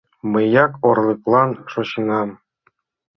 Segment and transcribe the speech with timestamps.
[0.31, 2.29] Мыяк орлыклан шочынам...